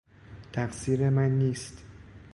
تقصیر 0.53 1.09
من 1.09 1.31
نیست. 1.31 1.83